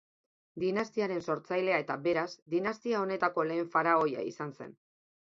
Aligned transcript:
Dinastiaren 0.63 1.21
sortzailea 1.33 1.77
eta, 1.85 1.99
beraz, 2.09 2.25
dinastia 2.57 3.05
honetako 3.05 3.49
lehen 3.53 3.73
faraoia 3.79 4.29
izan 4.35 4.61
zen. 4.61 4.79